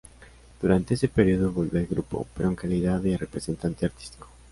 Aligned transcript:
Durante 0.59 0.95
ese 0.95 1.07
periodo, 1.09 1.51
volvió 1.51 1.79
al 1.79 1.85
grupo, 1.85 2.25
pero 2.35 2.49
en 2.49 2.55
calidad 2.55 2.99
de 2.99 3.17
representante 3.17 3.85
artístico. 3.85 4.27